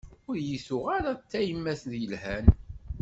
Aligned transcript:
Ur 0.29 0.35
yi-tuɣ 0.47 0.85
ara 0.97 1.11
d 1.19 1.21
tayemmat 1.31 1.81
yelhan. 2.01 2.45